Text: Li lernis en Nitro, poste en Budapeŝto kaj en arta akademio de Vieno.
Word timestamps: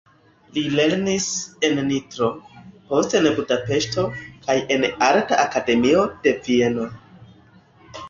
Li 0.53 0.61
lernis 0.77 1.27
en 1.69 1.81
Nitro, 1.89 2.31
poste 2.89 3.21
en 3.21 3.29
Budapeŝto 3.41 4.09
kaj 4.49 4.59
en 4.79 4.91
arta 5.13 5.41
akademio 5.47 6.05
de 6.27 6.39
Vieno. 6.51 6.93